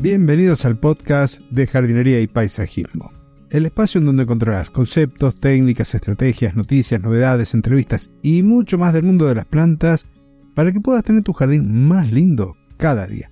[0.00, 3.12] Bienvenidos al podcast de jardinería y paisajismo,
[3.48, 9.04] el espacio en donde encontrarás conceptos, técnicas, estrategias, noticias, novedades, entrevistas y mucho más del
[9.04, 10.06] mundo de las plantas
[10.54, 13.30] para que puedas tener tu jardín más lindo cada día.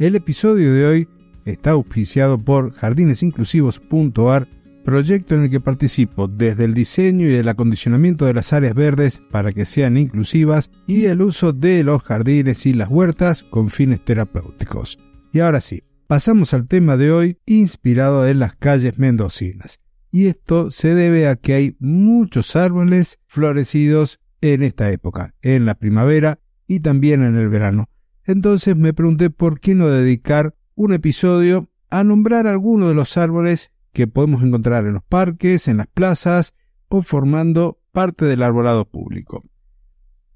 [0.00, 1.08] El episodio de hoy
[1.44, 4.48] está auspiciado por jardinesinclusivos.ar,
[4.84, 9.22] proyecto en el que participo desde el diseño y el acondicionamiento de las áreas verdes
[9.30, 14.04] para que sean inclusivas y el uso de los jardines y las huertas con fines
[14.04, 14.98] terapéuticos.
[15.34, 19.80] Y ahora sí, pasamos al tema de hoy inspirado en las calles mendocinas.
[20.12, 25.74] Y esto se debe a que hay muchos árboles florecidos en esta época, en la
[25.74, 27.88] primavera y también en el verano.
[28.22, 33.72] Entonces me pregunté por qué no dedicar un episodio a nombrar algunos de los árboles
[33.92, 36.54] que podemos encontrar en los parques, en las plazas
[36.86, 39.42] o formando parte del arbolado público.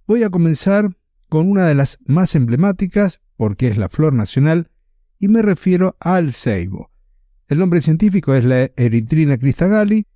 [0.09, 0.97] Voy a comenzar
[1.29, 4.73] con una de las más emblemáticas, porque es la flor nacional,
[5.19, 6.91] y me refiero al ceibo.
[7.49, 10.07] El nombre científico es la Eritrina cristagali,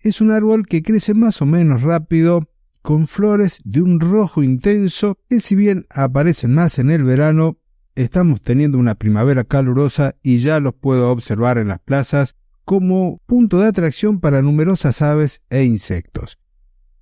[0.00, 2.48] es un árbol que crece más o menos rápido,
[2.82, 7.58] con flores de un rojo intenso que si bien aparecen más en el verano,
[7.94, 13.60] estamos teniendo una primavera calurosa y ya los puedo observar en las plazas como punto
[13.60, 16.38] de atracción para numerosas aves e insectos.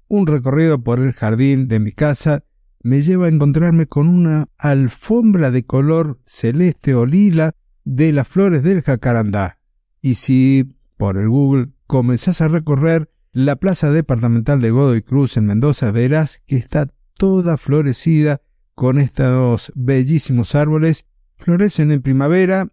[0.08, 2.45] Un recorrido por el jardín de mi casa
[2.83, 7.53] me lleva a encontrarme con una alfombra de color celeste o lila
[7.84, 9.59] de las flores del jacarandá.
[10.00, 15.47] Y si por el Google comenzás a recorrer la plaza departamental de Godoy Cruz en
[15.47, 18.41] Mendoza, verás que está toda florecida
[18.75, 21.06] con estos bellísimos árboles.
[21.36, 22.69] Florecen en primavera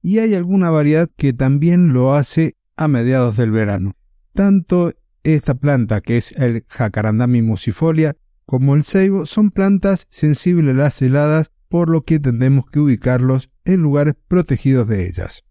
[0.00, 3.94] y hay alguna variedad que también lo hace a mediados del verano.
[4.32, 10.78] Tanto esta planta, que es el jacarandá mimosifolia, como el ceibo, son plantas sensibles a
[10.78, 15.44] las heladas, por lo que tendemos que ubicarlos en lugares protegidos de ellas.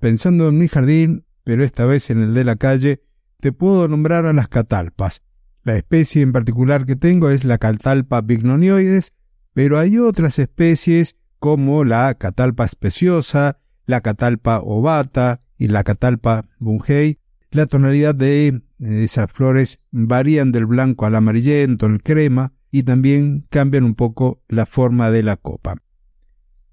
[0.00, 3.02] Pensando en mi jardín, pero esta vez en el de la calle,
[3.38, 5.22] te puedo nombrar a las catalpas.
[5.62, 9.12] La especie en particular que tengo es la catalpa bignonioides,
[9.52, 17.20] pero hay otras especies como la catalpa especiosa, la catalpa ovata y la catalpa bungei.
[17.50, 23.84] La tonalidad de esas flores varían del blanco al amarillento, el crema, y también cambian
[23.84, 25.76] un poco la forma de la copa.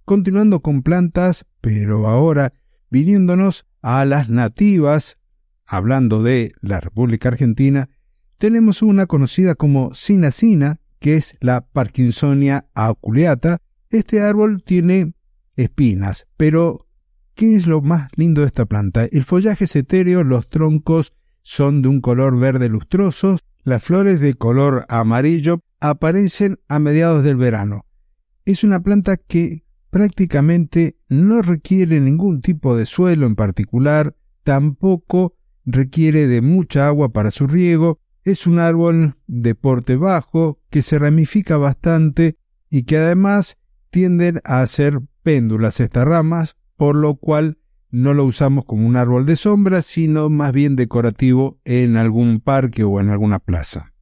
[0.04, 2.54] Continuando con plantas, pero ahora
[2.90, 5.22] viniéndonos a las nativas,
[5.66, 7.90] hablando de la República Argentina,
[8.38, 13.60] tenemos una conocida como cinacina, que es la Parkinsonia aculeata.
[13.90, 15.14] Este árbol tiene
[15.56, 16.88] espinas, pero
[17.36, 19.06] ¿Qué es lo más lindo de esta planta?
[19.06, 24.34] El follaje es etéreo, los troncos son de un color verde lustroso, las flores de
[24.34, 27.85] color amarillo aparecen a mediados del verano.
[28.46, 35.35] Es una planta que prácticamente no requiere ningún tipo de suelo en particular, tampoco
[35.66, 40.97] requiere de mucha agua para su riego, es un árbol de porte bajo que se
[40.97, 42.38] ramifica bastante
[42.69, 43.58] y que además
[43.90, 47.59] tienden a hacer péndulas estas ramas por lo cual
[47.91, 52.84] no lo usamos como un árbol de sombra, sino más bien decorativo en algún parque
[52.84, 53.94] o en alguna plaza.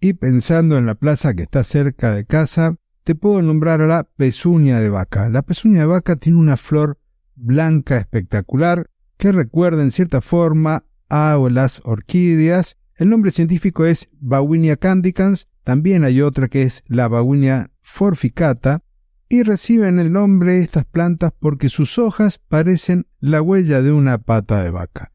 [0.00, 4.04] Y pensando en la plaza que está cerca de casa, te puedo nombrar a la
[4.04, 5.28] pezuña de vaca.
[5.28, 6.98] La pezuña de vaca tiene una flor
[7.36, 12.76] blanca espectacular que recuerda en cierta forma a las orquídeas.
[12.96, 15.48] El nombre científico es Bawinia candicans.
[15.62, 18.82] También hay otra que es la Bawinia forficata
[19.28, 24.62] y reciben el nombre estas plantas porque sus hojas parecen la huella de una pata
[24.62, 25.12] de vaca.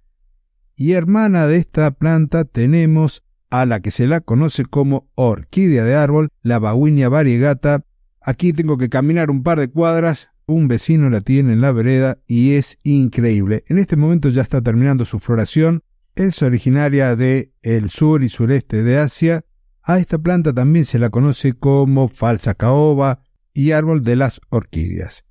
[0.75, 5.95] Y hermana de esta planta tenemos a la que se la conoce como orquídea de
[5.95, 7.83] árbol, la Bawinia variegata.
[8.21, 12.19] Aquí tengo que caminar un par de cuadras, un vecino la tiene en la vereda
[12.27, 13.63] y es increíble.
[13.67, 15.83] En este momento ya está terminando su floración,
[16.15, 19.45] es originaria de el sur y sureste de Asia.
[19.83, 23.21] A esta planta también se la conoce como falsa caoba,
[23.59, 25.25] y árbol de las orquídeas.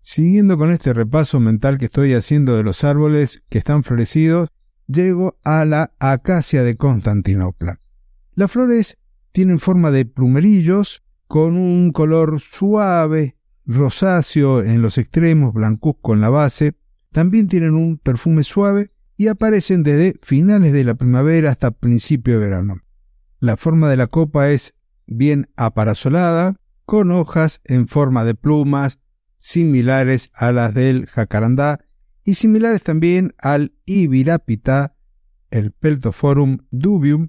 [0.00, 4.50] Siguiendo con este repaso mental que estoy haciendo de los árboles que están florecidos,
[4.86, 7.80] llego a la acacia de Constantinopla.
[8.34, 8.98] Las flores
[9.32, 16.28] tienen forma de plumerillos con un color suave, rosáceo en los extremos, blancuzco en la
[16.28, 16.76] base.
[17.12, 22.40] También tienen un perfume suave y aparecen desde finales de la primavera hasta principio de
[22.40, 22.82] verano.
[23.40, 24.74] La forma de la copa es
[25.06, 29.00] bien aparasolada, con hojas en forma de plumas
[29.36, 31.80] similares a las del jacarandá
[32.24, 34.96] y similares también al ibirapita,
[35.50, 37.28] el Peltophorum dubium,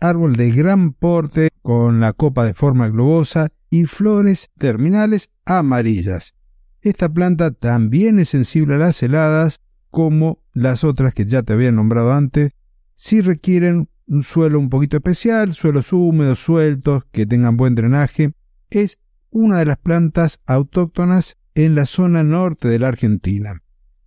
[0.00, 6.34] árbol de gran porte con la copa de forma globosa y flores terminales amarillas.
[6.80, 9.60] Esta planta también es sensible a las heladas,
[9.90, 12.52] como las otras que ya te había nombrado antes,
[12.94, 18.32] si requieren un suelo un poquito especial, suelos húmedos, sueltos, que tengan buen drenaje.
[18.70, 18.98] Es
[19.30, 23.62] una de las plantas autóctonas en la zona norte de la Argentina.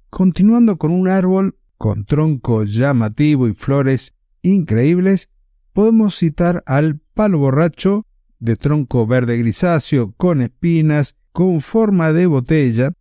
[0.10, 5.30] Continuando con un árbol con tronco llamativo y flores increíbles,
[5.74, 8.06] podemos citar al palo borracho
[8.40, 12.94] de tronco verde grisáceo con espinas con forma de botella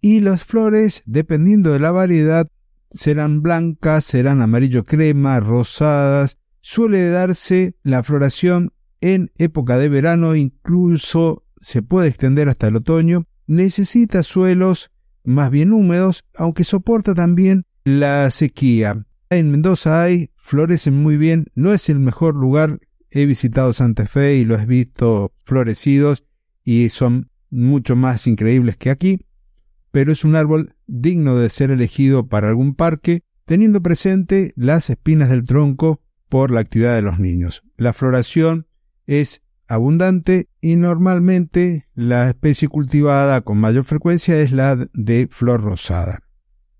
[0.00, 2.48] y las flores, dependiendo de la variedad,
[2.90, 6.38] serán blancas, serán amarillo crema, rosadas.
[6.60, 8.72] Suele darse la floración
[9.02, 13.26] en época de verano, incluso se puede extender hasta el otoño.
[13.46, 14.90] Necesita suelos
[15.24, 19.04] más bien húmedos, aunque soporta también la sequía.
[19.28, 22.80] En Mendoza hay, florecen muy bien, no es el mejor lugar.
[23.10, 26.24] He visitado Santa Fe y lo he visto florecidos
[26.64, 29.26] y son mucho más increíbles que aquí,
[29.90, 35.28] pero es un árbol digno de ser elegido para algún parque, teniendo presente las espinas
[35.28, 37.62] del tronco por la actividad de los niños.
[37.76, 38.66] La floración
[39.06, 46.20] es abundante y normalmente la especie cultivada con mayor frecuencia es la de flor rosada.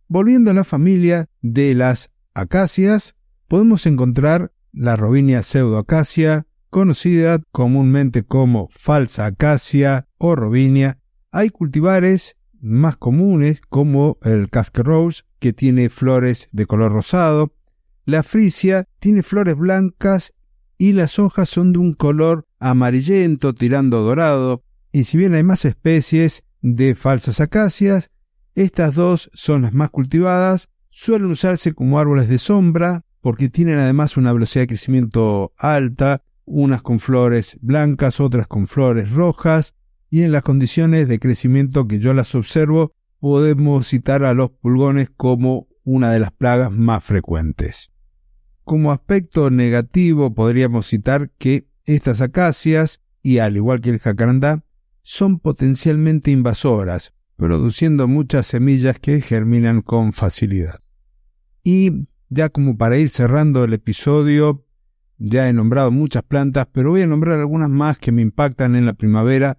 [0.08, 3.16] Volviendo a la familia de las acacias,
[3.48, 10.98] podemos encontrar la Robinia pseudoacacia, conocida comúnmente como falsa acacia o robinia.
[11.30, 17.54] Hay cultivares más comunes como el casque rose, que tiene flores de color rosado.
[18.04, 20.32] La frisia tiene flores blancas
[20.82, 24.64] y las hojas son de un color amarillento tirando dorado.
[24.90, 28.10] Y si bien hay más especies de falsas acacias,
[28.56, 30.70] estas dos son las más cultivadas.
[30.88, 36.82] Suelen usarse como árboles de sombra porque tienen además una velocidad de crecimiento alta, unas
[36.82, 39.76] con flores blancas, otras con flores rojas,
[40.10, 45.10] y en las condiciones de crecimiento que yo las observo, podemos citar a los pulgones
[45.16, 47.91] como una de las plagas más frecuentes.
[48.64, 54.64] Como aspecto negativo podríamos citar que estas acacias, y al igual que el jacarandá,
[55.02, 60.80] son potencialmente invasoras, produciendo muchas semillas que germinan con facilidad.
[61.64, 64.64] Y ya como para ir cerrando el episodio,
[65.18, 68.86] ya he nombrado muchas plantas, pero voy a nombrar algunas más que me impactan en
[68.86, 69.58] la primavera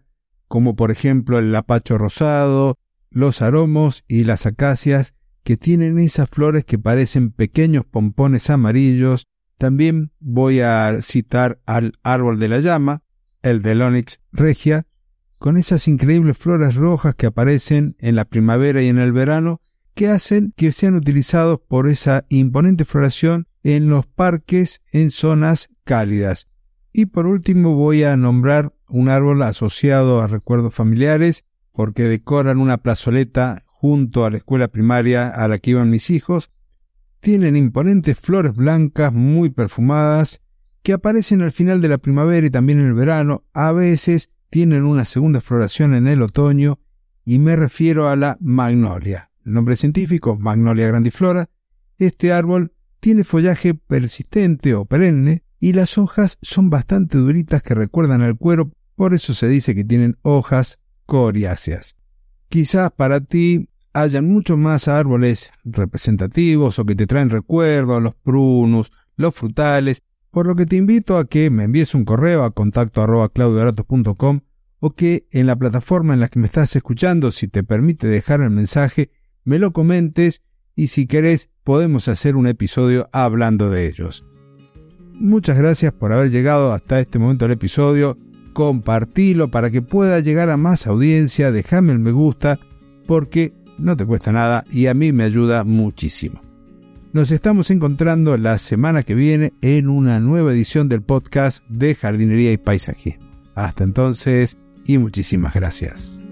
[0.53, 2.77] como por ejemplo el lapacho rosado,
[3.09, 9.27] los aromos y las acacias, que tienen esas flores que parecen pequeños pompones amarillos.
[9.57, 13.03] También voy a citar al árbol de la llama,
[13.41, 14.87] el Delonix regia,
[15.37, 19.61] con esas increíbles flores rojas que aparecen en la primavera y en el verano,
[19.93, 26.47] que hacen que sean utilizados por esa imponente floración en los parques en zonas cálidas.
[26.91, 32.77] Y por último voy a nombrar un árbol asociado a recuerdos familiares porque decoran una
[32.77, 36.51] plazoleta junto a la escuela primaria a la que iban mis hijos.
[37.19, 40.41] Tienen imponentes flores blancas muy perfumadas
[40.83, 43.43] que aparecen al final de la primavera y también en el verano.
[43.51, 46.79] A veces tienen una segunda floración en el otoño
[47.25, 49.31] y me refiero a la magnolia.
[49.45, 51.49] El nombre científico, Magnolia grandiflora.
[51.97, 52.71] Este árbol
[53.01, 58.71] tiene follaje persistente o perenne y las hojas son bastante duritas que recuerdan al cuero
[58.95, 61.97] por eso se dice que tienen hojas coriáceas.
[62.47, 68.91] Quizás para ti hayan muchos más árboles representativos o que te traen recuerdos, los prunus,
[69.15, 73.01] los frutales, por lo que te invito a que me envíes un correo a contacto
[73.01, 73.31] arroba
[74.79, 78.41] o que en la plataforma en la que me estás escuchando, si te permite dejar
[78.41, 79.11] el mensaje,
[79.45, 80.41] me lo comentes
[80.75, 84.25] y si querés podemos hacer un episodio hablando de ellos.
[85.13, 88.17] Muchas gracias por haber llegado hasta este momento del episodio
[88.53, 92.59] compartilo para que pueda llegar a más audiencia, déjame el me gusta,
[93.07, 96.41] porque no te cuesta nada y a mí me ayuda muchísimo.
[97.11, 102.51] Nos estamos encontrando la semana que viene en una nueva edición del podcast de jardinería
[102.51, 103.19] y paisaje.
[103.53, 106.22] Hasta entonces y muchísimas gracias.